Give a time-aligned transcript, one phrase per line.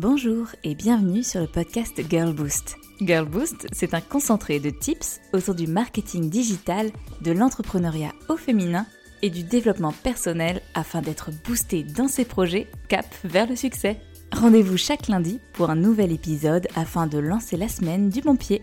[0.00, 2.78] Bonjour et bienvenue sur le podcast Girl Boost.
[3.02, 8.86] Girl Boost, c'est un concentré de tips autour du marketing digital, de l'entrepreneuriat au féminin
[9.20, 14.00] et du développement personnel afin d'être boosté dans ses projets cap vers le succès.
[14.32, 18.62] Rendez-vous chaque lundi pour un nouvel épisode afin de lancer la semaine du bon pied.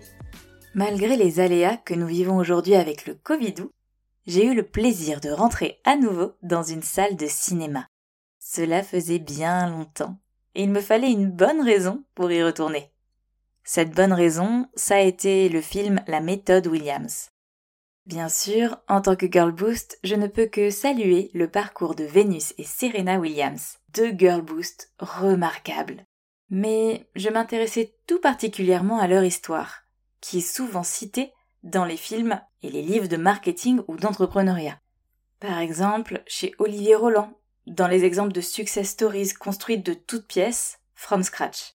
[0.74, 3.54] Malgré les aléas que nous vivons aujourd'hui avec le Covid,
[4.26, 7.86] j'ai eu le plaisir de rentrer à nouveau dans une salle de cinéma.
[8.40, 10.18] Cela faisait bien longtemps
[10.64, 12.92] il me fallait une bonne raison pour y retourner.
[13.64, 17.30] Cette bonne raison, ça a été le film La méthode Williams.
[18.06, 22.06] Bien sûr, en tant que Girl Boost, je ne peux que saluer le parcours de
[22.06, 26.06] Venus et Serena Williams, deux Girl Boost remarquables.
[26.50, 29.84] Mais je m'intéressais tout particulièrement à leur histoire,
[30.22, 34.80] qui est souvent citée dans les films et les livres de marketing ou d'entrepreneuriat.
[35.40, 37.37] Par exemple, chez Olivier Roland
[37.68, 41.74] dans les exemples de success stories construites de toutes pièces, from scratch.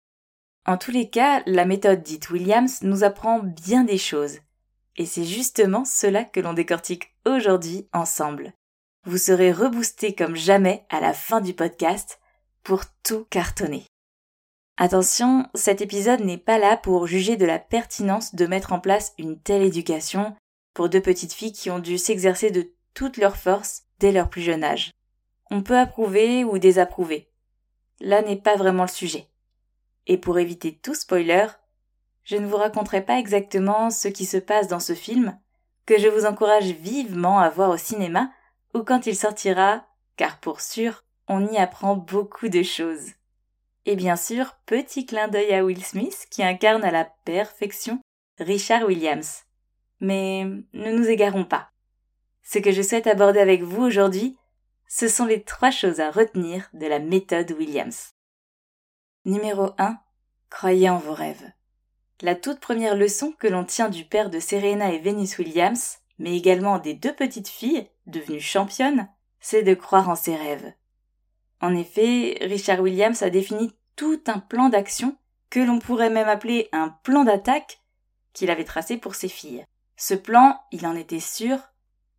[0.66, 4.38] En tous les cas, la méthode dite Williams nous apprend bien des choses.
[4.96, 8.52] Et c'est justement cela que l'on décortique aujourd'hui ensemble.
[9.04, 12.20] Vous serez reboosté comme jamais à la fin du podcast
[12.62, 13.84] pour tout cartonner.
[14.76, 19.12] Attention, cet épisode n'est pas là pour juger de la pertinence de mettre en place
[19.18, 20.36] une telle éducation
[20.74, 24.42] pour deux petites filles qui ont dû s'exercer de toutes leurs forces dès leur plus
[24.42, 24.90] jeune âge.
[25.50, 27.28] On peut approuver ou désapprouver.
[28.00, 29.26] Là n'est pas vraiment le sujet.
[30.06, 31.46] Et pour éviter tout spoiler,
[32.24, 35.38] je ne vous raconterai pas exactement ce qui se passe dans ce film,
[35.86, 38.30] que je vous encourage vivement à voir au cinéma
[38.74, 39.84] ou quand il sortira,
[40.16, 43.10] car pour sûr, on y apprend beaucoup de choses.
[43.86, 48.00] Et bien sûr, petit clin d'œil à Will Smith qui incarne à la perfection
[48.38, 49.44] Richard Williams.
[50.00, 51.70] Mais ne nous égarons pas.
[52.42, 54.36] Ce que je souhaite aborder avec vous aujourd'hui,
[54.92, 58.10] ce sont les trois choses à retenir de la méthode Williams.
[59.24, 59.96] Numéro 1.
[60.50, 61.52] Croyez en vos rêves.
[62.22, 66.36] La toute première leçon que l'on tient du père de Serena et Venus Williams, mais
[66.36, 70.72] également des deux petites filles, devenues championnes, c'est de croire en ses rêves.
[71.60, 75.16] En effet, Richard Williams a défini tout un plan d'action
[75.50, 77.80] que l'on pourrait même appeler un plan d'attaque
[78.32, 79.64] qu'il avait tracé pour ses filles.
[79.96, 81.58] Ce plan, il en était sûr,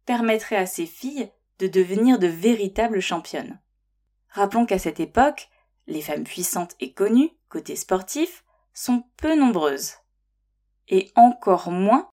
[0.06, 1.30] permettrait à ses filles
[1.62, 3.62] de devenir de véritables championnes.
[4.30, 5.50] Rappelons qu'à cette époque,
[5.86, 9.94] les femmes puissantes et connues, côté sportif, sont peu nombreuses.
[10.88, 12.10] Et encore moins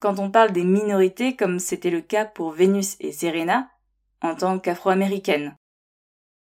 [0.00, 3.70] quand on parle des minorités comme c'était le cas pour Vénus et Serena
[4.20, 5.56] en tant qu'afro-américaines.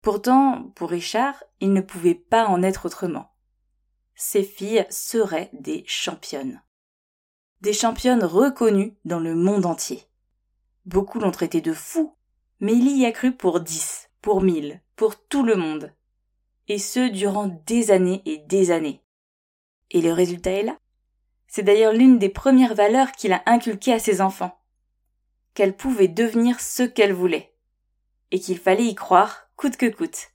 [0.04, 3.32] Pourtant, pour Richard, il ne pouvait pas en être autrement.
[4.14, 6.62] Ces filles seraient des championnes.
[7.62, 10.04] Des championnes reconnues dans le monde entier.
[10.86, 12.16] Beaucoup l'ont traité de fou
[12.64, 15.94] mais il y a cru pour dix, pour mille, pour tout le monde.
[16.70, 19.04] Et ce durant des années et des années.
[19.92, 20.78] Et le résultat est là.
[21.46, 24.58] C'est d'ailleurs l'une des premières valeurs qu'il a inculquées à ses enfants.
[25.54, 27.54] Qu'elle pouvait devenir ce qu'elle voulait.
[28.32, 30.30] Et qu'il fallait y croire, coûte que coûte.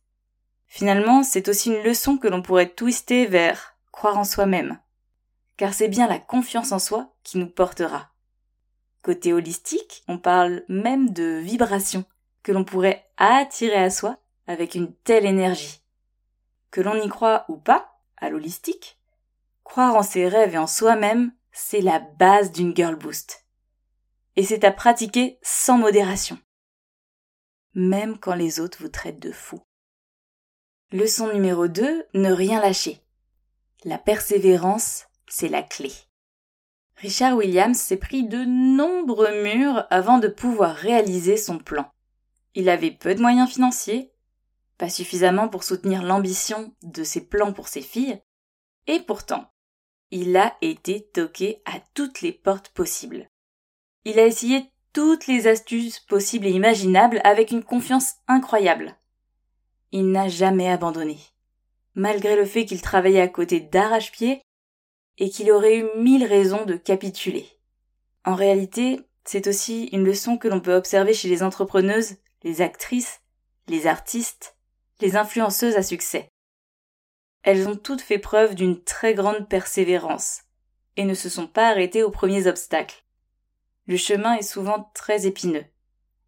[0.66, 4.78] Finalement, c'est aussi une leçon que l'on pourrait twister vers croire en soi-même.
[5.56, 8.10] Car c'est bien la confiance en soi qui nous portera.
[9.00, 12.04] Côté holistique, on parle même de vibration,
[12.48, 14.16] que l'on pourrait attirer à soi
[14.46, 15.82] avec une telle énergie.
[16.70, 18.98] Que l'on y croit ou pas, à l'holistique,
[19.64, 23.44] croire en ses rêves et en soi-même, c'est la base d'une girl boost.
[24.36, 26.38] Et c'est à pratiquer sans modération.
[27.74, 29.60] Même quand les autres vous traitent de fou.
[30.90, 33.02] Leçon numéro 2, ne rien lâcher.
[33.84, 35.92] La persévérance, c'est la clé.
[36.96, 41.92] Richard Williams s'est pris de nombreux murs avant de pouvoir réaliser son plan.
[42.54, 44.12] Il avait peu de moyens financiers,
[44.78, 48.20] pas suffisamment pour soutenir l'ambition de ses plans pour ses filles,
[48.86, 49.52] et pourtant,
[50.10, 53.28] il a été toqué à toutes les portes possibles.
[54.04, 58.96] Il a essayé toutes les astuces possibles et imaginables avec une confiance incroyable.
[59.92, 61.18] Il n'a jamais abandonné.
[61.94, 64.40] Malgré le fait qu'il travaillait à côté d'arrache-pied
[65.18, 67.46] et qu'il aurait eu mille raisons de capituler.
[68.24, 73.20] En réalité, c'est aussi une leçon que l'on peut observer chez les entrepreneuses les actrices,
[73.66, 74.56] les artistes,
[75.00, 76.28] les influenceuses à succès.
[77.42, 80.42] Elles ont toutes fait preuve d'une très grande persévérance
[80.96, 83.04] et ne se sont pas arrêtées aux premiers obstacles.
[83.86, 85.64] Le chemin est souvent très épineux.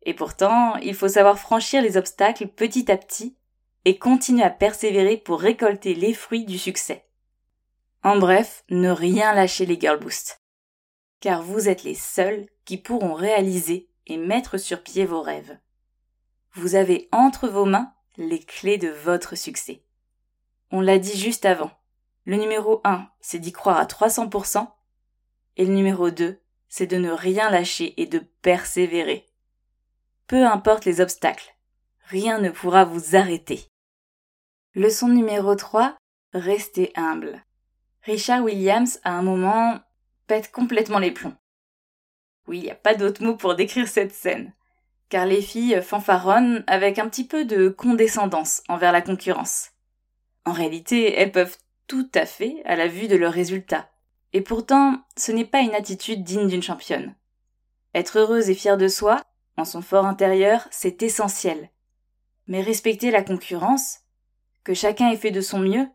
[0.02, 3.36] Et pourtant, il faut savoir franchir les obstacles petit à petit
[3.84, 7.06] et continuer à persévérer pour récolter les fruits du succès.
[8.02, 10.40] En bref, ne rien lâcher les girl boost.
[11.20, 15.58] Car vous êtes les seuls qui pourront réaliser et mettre sur pied vos rêves
[16.54, 19.82] vous avez entre vos mains les clés de votre succès.
[20.70, 21.70] On l'a dit juste avant.
[22.24, 24.68] Le numéro 1, c'est d'y croire à 300%.
[25.56, 29.26] Et le numéro 2, c'est de ne rien lâcher et de persévérer.
[30.26, 31.56] Peu importe les obstacles,
[32.06, 33.66] rien ne pourra vous arrêter.
[34.74, 35.96] Leçon numéro 3,
[36.32, 37.44] restez humble.
[38.02, 39.80] Richard Williams, à un moment,
[40.26, 41.34] pète complètement les plombs.
[42.46, 44.52] Oui, il n'y a pas d'autre mot pour décrire cette scène.
[45.10, 49.72] Car les filles fanfaronnent avec un petit peu de condescendance envers la concurrence.
[50.46, 51.58] En réalité, elles peuvent
[51.88, 53.90] tout à fait à la vue de leurs résultats.
[54.32, 57.16] Et pourtant, ce n'est pas une attitude digne d'une championne.
[57.92, 59.20] Être heureuse et fière de soi,
[59.56, 61.70] en son fort intérieur, c'est essentiel.
[62.46, 63.98] Mais respecter la concurrence,
[64.62, 65.88] que chacun ait fait de son mieux,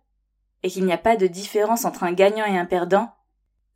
[0.61, 3.15] et qu'il n'y a pas de différence entre un gagnant et un perdant,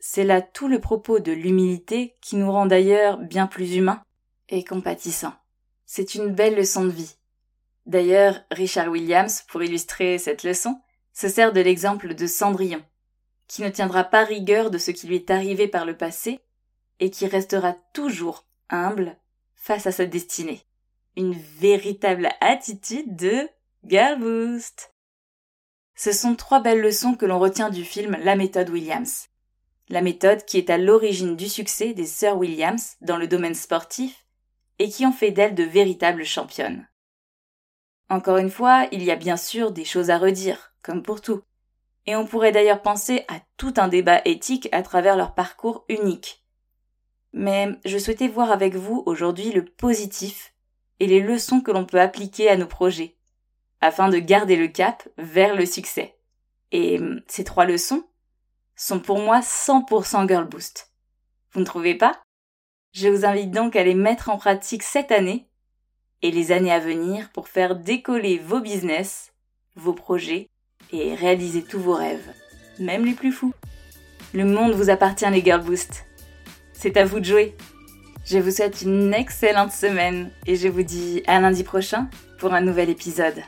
[0.01, 4.01] c'est là tout le propos de l'humilité qui nous rend d'ailleurs bien plus humains
[4.49, 5.35] et compatissants.
[5.85, 7.15] C'est une belle leçon de vie.
[7.85, 10.79] D'ailleurs, Richard Williams, pour illustrer cette leçon,
[11.13, 12.83] se sert de l'exemple de Cendrillon,
[13.47, 16.39] qui ne tiendra pas rigueur de ce qui lui est arrivé par le passé
[16.99, 19.17] et qui restera toujours humble
[19.55, 20.61] face à sa destinée.
[21.15, 23.49] Une véritable attitude de
[23.85, 24.59] Girl.
[25.95, 29.27] Ce sont trois belles leçons que l'on retient du film La méthode Williams.
[29.89, 34.25] La méthode qui est à l'origine du succès des sœurs Williams dans le domaine sportif
[34.79, 36.87] et qui ont fait d'elles de véritables championnes.
[38.09, 41.43] Encore une fois, il y a bien sûr des choses à redire, comme pour tout.
[42.07, 46.43] Et on pourrait d'ailleurs penser à tout un débat éthique à travers leur parcours unique.
[47.33, 50.55] Mais je souhaitais voir avec vous aujourd'hui le positif
[50.99, 53.15] et les leçons que l'on peut appliquer à nos projets,
[53.81, 56.17] afin de garder le cap vers le succès.
[56.71, 58.03] Et ces trois leçons
[58.75, 60.91] sont pour moi 100% Girl Boost.
[61.51, 62.19] Vous ne trouvez pas?
[62.91, 65.45] Je vous invite donc à les mettre en pratique cette année
[66.21, 69.31] et les années à venir pour faire décoller vos business,
[69.75, 70.49] vos projets
[70.91, 72.33] et réaliser tous vos rêves,
[72.79, 73.53] même les plus fous.
[74.33, 76.05] Le monde vous appartient les Girl Boost.
[76.73, 77.55] C'est à vous de jouer.
[78.25, 82.09] Je vous souhaite une excellente semaine et je vous dis à lundi prochain
[82.39, 83.43] pour un nouvel épisode.